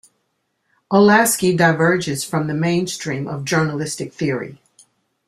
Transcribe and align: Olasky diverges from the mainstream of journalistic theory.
Olasky 0.91 1.55
diverges 1.55 2.23
from 2.25 2.47
the 2.47 2.55
mainstream 2.55 3.27
of 3.27 3.45
journalistic 3.45 4.11
theory. 4.11 4.59